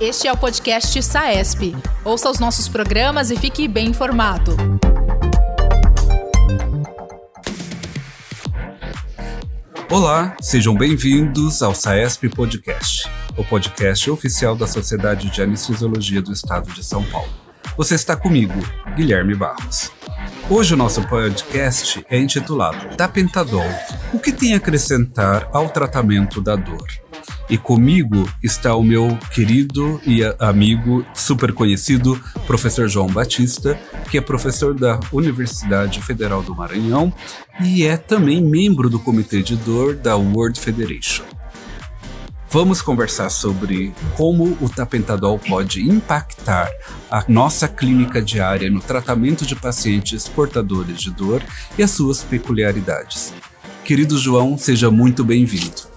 [0.00, 1.76] Este é o podcast SAESP.
[2.04, 4.56] Ouça os nossos programas e fique bem informado.
[9.90, 16.72] Olá, sejam bem-vindos ao SAESP Podcast, o podcast oficial da Sociedade de Anestesiologia do Estado
[16.72, 17.32] de São Paulo.
[17.76, 18.54] Você está comigo,
[18.96, 19.92] Guilherme Barros.
[20.50, 23.64] Hoje o nosso podcast é intitulado Tapentadol,
[24.12, 26.86] o que tem a acrescentar ao tratamento da dor?
[27.54, 33.78] E comigo está o meu querido e amigo, super conhecido, professor João Batista,
[34.10, 37.12] que é professor da Universidade Federal do Maranhão
[37.62, 41.22] e é também membro do Comitê de Dor da World Federation.
[42.50, 46.68] Vamos conversar sobre como o tapentadol pode impactar
[47.08, 51.40] a nossa clínica diária no tratamento de pacientes portadores de dor
[51.78, 53.32] e as suas peculiaridades.
[53.84, 55.93] Querido João, seja muito bem-vindo.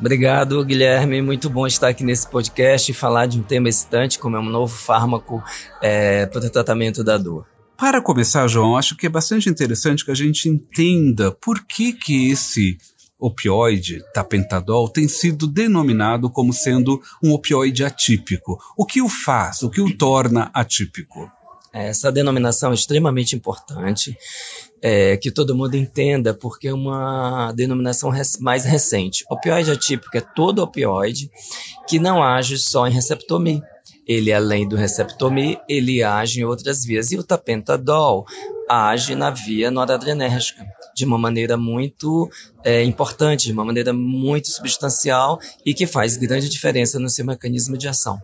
[0.00, 1.20] Obrigado, Guilherme.
[1.20, 4.48] Muito bom estar aqui nesse podcast e falar de um tema excitante, como é um
[4.48, 5.44] novo fármaco
[5.82, 7.46] é, para o tratamento da dor.
[7.76, 12.30] Para começar, João, acho que é bastante interessante que a gente entenda por que, que
[12.30, 12.78] esse
[13.18, 18.58] opioide, tapentadol, tem sido denominado como sendo um opioide atípico.
[18.74, 19.62] O que o faz?
[19.62, 21.30] O que o torna atípico?
[21.72, 24.16] Essa denominação é extremamente importante,
[24.82, 29.24] é, que todo mundo entenda, porque é uma denominação mais recente.
[29.30, 31.30] Opioide atípico é todo opioide
[31.88, 33.62] que não age só em receptor Mi.
[34.06, 37.12] Ele, além do receptor Mi, ele age em outras vias.
[37.12, 38.26] E o tapentadol
[38.68, 42.28] age na via noradrenérgica de uma maneira muito
[42.64, 47.76] é, importante, de uma maneira muito substancial e que faz grande diferença no seu mecanismo
[47.76, 48.20] de ação.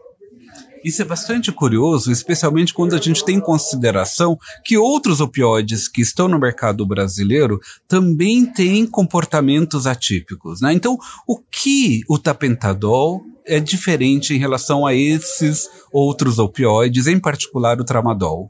[0.86, 6.00] Isso é bastante curioso, especialmente quando a gente tem em consideração que outros opioides que
[6.00, 10.60] estão no mercado brasileiro também têm comportamentos atípicos.
[10.60, 10.72] Né?
[10.72, 17.80] Então, o que o tapentadol é diferente em relação a esses outros opioides, em particular
[17.80, 18.48] o tramadol?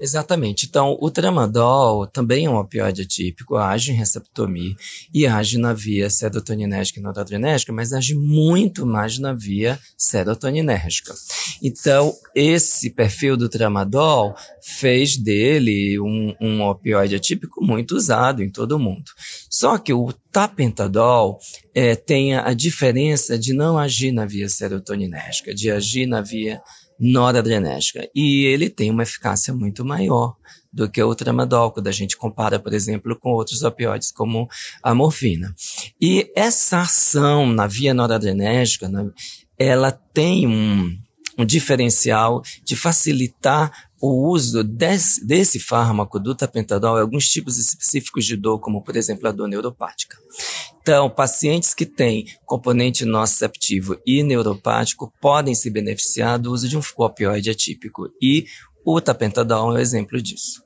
[0.00, 0.66] Exatamente.
[0.66, 4.76] Então, o tramadol também é um opioide atípico, age em receptor Mi
[5.12, 11.12] e age na via serotoninérgica e noradrenérgica, mas age muito mais na via serotoninérgica.
[11.60, 18.72] Então, esse perfil do tramadol fez dele um, um opioide atípico muito usado em todo
[18.72, 19.10] o mundo.
[19.50, 21.40] Só que o tapentadol
[21.74, 26.60] é, tem a diferença de não agir na via serotoninérgica, de agir na via
[26.98, 28.08] noradrenérgica.
[28.14, 30.36] E ele tem uma eficácia muito maior
[30.72, 34.48] do que o tramadol, quando a gente compara, por exemplo, com outros opioides como
[34.82, 35.54] a morfina.
[36.00, 38.90] E essa ação na via noradrenérgica,
[39.58, 40.96] ela tem um,
[41.38, 48.24] um diferencial de facilitar o uso desse, desse fármaco, do tapentadol, em alguns tipos específicos
[48.24, 50.16] de dor, como, por exemplo, a dor neuropática.
[50.88, 56.80] Então, pacientes que têm componente nociceptivo e neuropático podem se beneficiar do uso de um
[56.96, 58.08] opioide atípico.
[58.22, 58.46] E
[58.86, 60.62] o tapentadol é um exemplo disso.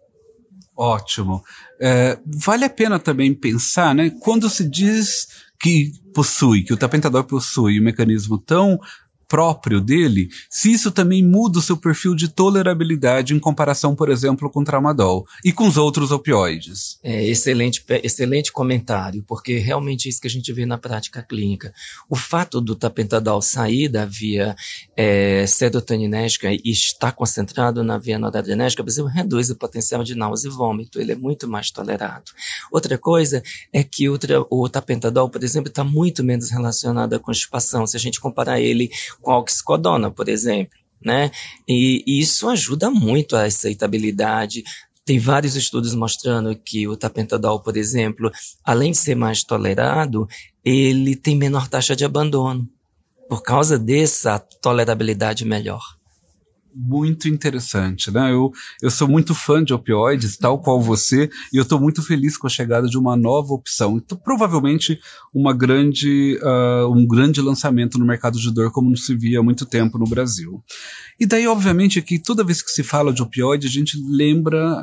[0.77, 1.43] Ótimo.
[1.81, 4.11] É, vale a pena também pensar, né?
[4.21, 5.27] Quando se diz
[5.61, 8.79] que possui, que o tapentadol possui um mecanismo tão
[9.33, 14.51] próprio dele, se isso também muda o seu perfil de tolerabilidade em comparação, por exemplo,
[14.51, 16.99] com tramadol e com os outros opioides.
[17.03, 21.73] É, excelente, excelente comentário, porque realmente é isso que a gente vê na prática clínica.
[22.11, 24.55] O fato do tapentadol sair da via
[24.95, 30.51] é, serotoninérgica e estar concentrado na via noradrenérgica, por exemplo, reduz o potencial de náusea
[30.51, 32.33] e vômito, ele é muito mais tolerado.
[32.71, 34.19] Outra coisa é que o,
[34.51, 38.91] o tapentadol, por exemplo, está muito menos relacionado à constipação, se a gente comparar ele
[39.23, 41.31] com oxicodona, por exemplo, né?
[41.69, 44.63] E, isso ajuda muito a aceitabilidade.
[45.05, 48.31] Tem vários estudos mostrando que o tapentadol, por exemplo,
[48.65, 50.29] além de ser mais tolerado,
[50.65, 52.69] ele tem menor taxa de abandono
[53.29, 55.83] por causa dessa tolerabilidade melhor
[56.75, 58.33] muito interessante, né?
[58.33, 58.51] Eu,
[58.81, 62.47] eu sou muito fã de opioides, tal qual você, e eu estou muito feliz com
[62.47, 63.97] a chegada de uma nova opção.
[63.97, 64.99] Então, provavelmente
[65.35, 69.43] uma grande, uh, um grande lançamento no mercado de dor, como não se via há
[69.43, 70.63] muito tempo no Brasil.
[71.19, 74.83] E daí, obviamente, que toda vez que se fala de opioide, a gente lembra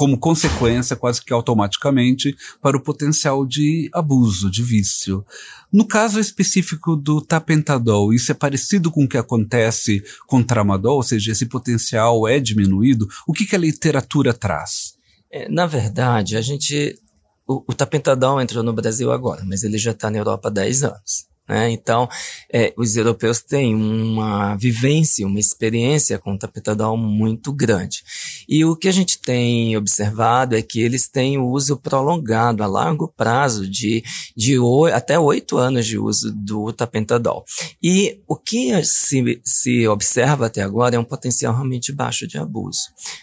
[0.00, 5.22] como consequência, quase que automaticamente, para o potencial de abuso, de vício.
[5.70, 11.02] No caso específico do tapentadol, isso é parecido com o que acontece com tramadol, ou
[11.02, 13.06] seja, esse potencial é diminuído?
[13.28, 14.94] O que, que a literatura traz?
[15.30, 16.98] É, na verdade, a gente.
[17.46, 20.82] O, o tapentadol entrou no Brasil agora, mas ele já está na Europa há 10
[20.82, 21.26] anos.
[21.50, 21.68] Né?
[21.72, 22.08] Então,
[22.52, 28.04] é, os europeus têm uma vivência, uma experiência com o tapetadol muito grande.
[28.48, 32.66] E o que a gente tem observado é que eles têm o uso prolongado, a
[32.66, 34.04] longo prazo, de,
[34.36, 34.58] de
[34.94, 37.44] até oito anos de uso do tapentadol.
[37.82, 42.82] E o que se, se observa até agora é um potencial realmente baixo de abuso.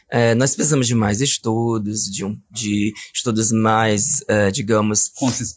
[0.09, 5.09] É, nós precisamos de mais estudos, de, um, de estudos mais, é, digamos,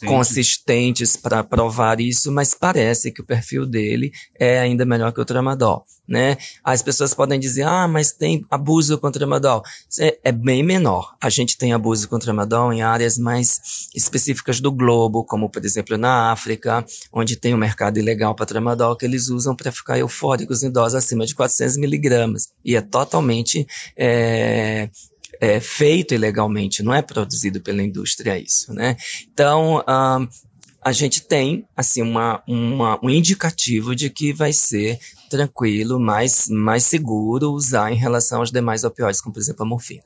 [0.07, 5.25] consistentes para provar isso, mas parece que o perfil dele é ainda melhor que o
[5.25, 6.37] tramadol, né?
[6.63, 9.63] As pessoas podem dizer, ah, mas tem abuso com o tramadol.
[9.99, 11.15] É, é bem menor.
[11.21, 15.65] A gente tem abuso com o tramadol em áreas mais específicas do globo, como por
[15.65, 19.99] exemplo na África, onde tem um mercado ilegal para tramadol que eles usam para ficar
[19.99, 22.49] eufóricos em doses acima de 400 miligramas.
[22.63, 23.67] E é totalmente
[23.97, 24.91] é,
[25.41, 28.99] é, feito ilegalmente, não é produzido pela indústria isso, né?
[29.33, 29.83] Então,
[30.83, 34.99] a gente tem, assim, uma, uma, um indicativo de que vai ser
[35.29, 40.03] tranquilo, mais, mais seguro usar em relação aos demais opioides, como por exemplo a morfina.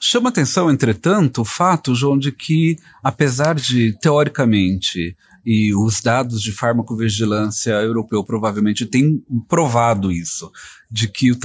[0.00, 6.52] Chama atenção, entretanto, o fato, João, de que, apesar de, teoricamente, e os dados de
[6.52, 10.50] farmacovigilância europeu provavelmente têm provado isso,
[10.92, 11.38] de que o,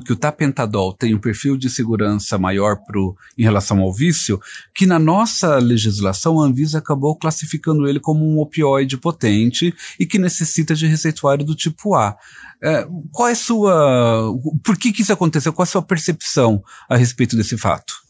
[0.00, 4.40] que o tapentadol tem um perfil de segurança maior pro, em relação ao vício,
[4.72, 10.16] que na nossa legislação a Anvisa acabou classificando ele como um opioide potente e que
[10.16, 12.16] necessita de receituário do tipo A.
[12.62, 14.32] É, qual é sua.
[14.62, 15.52] Por que, que isso aconteceu?
[15.52, 18.04] Qual é a sua percepção a respeito desse fato?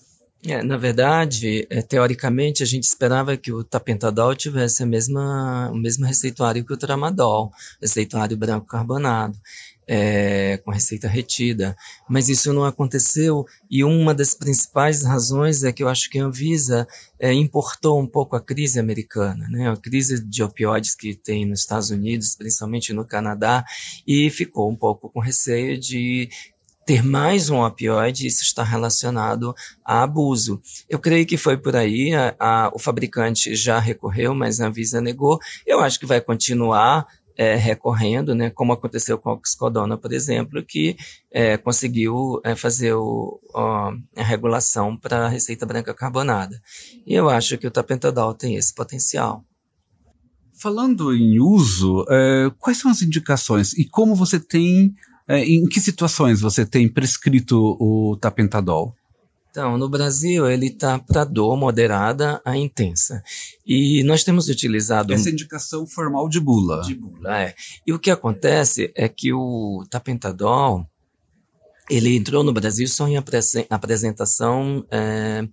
[0.46, 5.76] É, na verdade, é, teoricamente, a gente esperava que o tapentadol tivesse a mesma, o
[5.76, 7.50] mesmo receituário que o tramadol,
[7.80, 9.34] receituário branco carbonado,
[9.86, 11.76] é, com receita retida.
[12.08, 16.24] Mas isso não aconteceu e uma das principais razões é que eu acho que a
[16.24, 16.86] Anvisa
[17.18, 19.70] é, importou um pouco a crise americana, né?
[19.70, 23.64] a crise de opioides que tem nos Estados Unidos, principalmente no Canadá,
[24.06, 26.28] e ficou um pouco com receio de
[26.84, 29.54] ter mais um opioide, isso está relacionado
[29.84, 30.60] a abuso.
[30.88, 35.00] Eu creio que foi por aí, a, a, o fabricante já recorreu, mas a Anvisa
[35.00, 35.38] negou.
[35.66, 40.62] Eu acho que vai continuar é, recorrendo, né, como aconteceu com a Oxcodona, por exemplo,
[40.62, 40.96] que
[41.32, 46.60] é, conseguiu é, fazer o, ó, a regulação para a receita branca carbonada.
[47.06, 49.44] E eu acho que o tapentadol tem esse potencial.
[50.56, 54.94] Falando em uso, é, quais são as indicações e como você tem
[55.26, 58.94] é, em que situações você tem prescrito o tapentadol?
[59.50, 63.22] Então, no Brasil, ele está para dor moderada a intensa.
[63.66, 65.12] E nós temos utilizado.
[65.14, 66.82] Essa indicação formal de bula.
[66.82, 67.54] De bula, é.
[67.86, 70.86] E o que acontece é que o tapentadol,
[71.88, 73.16] ele entrou no Brasil só em
[73.70, 75.48] apresentação é,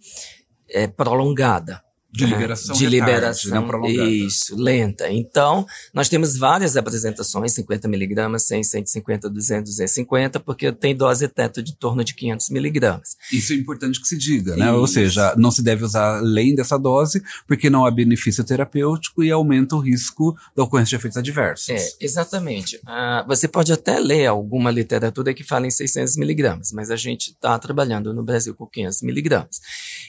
[0.69, 1.81] é, prolongada.
[2.11, 5.09] De liberação De liberação, isso, lenta.
[5.09, 11.63] Então, nós temos várias apresentações, 50 miligramas, 100, 150, 200, 250, porque tem dose teto
[11.63, 13.15] de torno de 500 miligramas.
[13.31, 14.65] Isso é importante que se diga, né?
[14.65, 14.75] Isso.
[14.75, 19.31] Ou seja, não se deve usar além dessa dose, porque não há benefício terapêutico e
[19.31, 21.69] aumenta o risco da ocorrência de efeitos adversos.
[21.69, 22.77] É, exatamente.
[22.85, 27.31] Ah, você pode até ler alguma literatura que fala em 600 miligramas, mas a gente
[27.31, 29.61] está trabalhando no Brasil com 500 miligramas.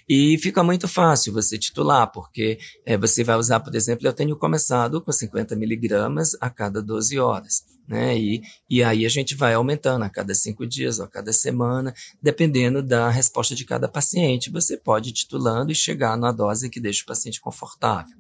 [0.09, 4.37] E fica muito fácil você titular, porque é, você vai usar, por exemplo, eu tenho
[4.37, 8.17] começado com 50 miligramas a cada 12 horas, né?
[8.17, 11.95] E, e aí a gente vai aumentando a cada cinco dias ou a cada semana,
[12.23, 14.51] dependendo da resposta de cada paciente.
[14.51, 18.17] Você pode ir titulando e chegar na dose que deixa o paciente confortável.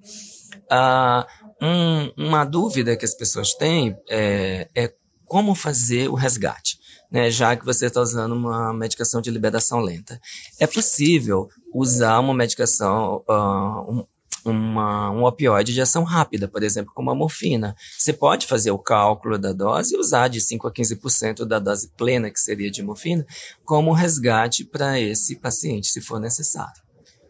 [0.70, 1.26] Ah,
[1.60, 4.92] um, uma dúvida que as pessoas têm é, é
[5.24, 6.81] como fazer o resgate.
[7.12, 10.18] Né, já que você está usando uma medicação de liberação lenta.
[10.58, 14.06] É possível usar uma medicação, uh, um,
[14.44, 17.76] uma, um opioide de ação rápida, por exemplo, como a morfina.
[17.98, 21.90] Você pode fazer o cálculo da dose e usar de 5 a 15% da dose
[21.98, 23.26] plena, que seria de morfina,
[23.62, 26.82] como resgate para esse paciente, se for necessário.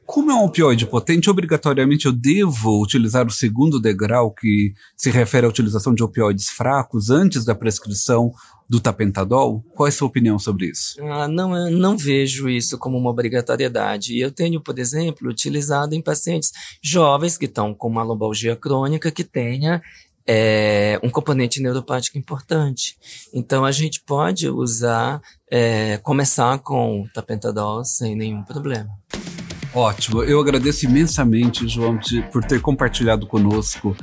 [0.04, 5.46] Como é um opioide potente, obrigatoriamente eu devo utilizar o segundo degrau, que se refere
[5.46, 8.32] à utilização de opioides fracos antes da prescrição
[8.68, 9.62] do tapentadol?
[9.74, 10.96] Qual é a sua opinião sobre isso?
[11.04, 14.18] Ah, não, eu não vejo isso como uma obrigatoriedade.
[14.18, 19.24] Eu tenho, por exemplo, utilizado em pacientes jovens que estão com uma lombalgia crônica que
[19.24, 19.82] tenha
[20.26, 22.96] é, um componente neuropático importante.
[23.32, 28.90] Então, a gente pode usar, é, começar com o tapentadol sem nenhum problema.
[29.74, 33.96] Ótimo, eu agradeço imensamente, João, de, por ter compartilhado conosco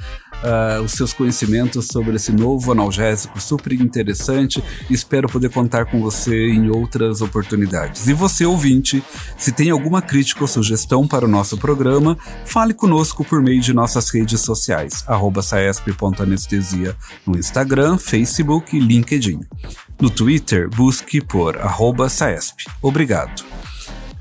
[0.44, 4.64] uh, os seus conhecimentos sobre esse novo analgésico super interessante.
[4.90, 8.08] Espero poder contar com você em outras oportunidades.
[8.08, 9.04] E você, ouvinte,
[9.38, 13.74] se tem alguma crítica ou sugestão para o nosso programa, fale conosco por meio de
[13.74, 15.06] nossas redes sociais,
[15.44, 16.96] saesp.anestesia
[17.28, 19.42] no Instagram, Facebook e LinkedIn.
[20.02, 21.58] No Twitter, busque por
[22.10, 22.66] saesp.
[22.82, 23.49] Obrigado.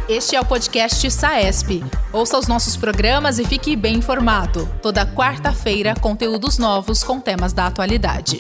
[0.09, 1.83] Este é o podcast Saesp.
[2.13, 4.69] Ouça os nossos programas e fique bem informado.
[4.83, 8.39] Toda quarta-feira, conteúdos novos com temas da atualidade.